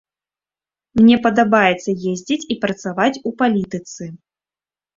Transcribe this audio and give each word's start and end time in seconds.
Мне 0.99 1.17
падабаецца 1.25 1.89
ездзіць 2.13 2.39
і 2.55 2.59
працаваць 2.65 3.21
у 3.27 3.35
палітыцы. 3.45 4.13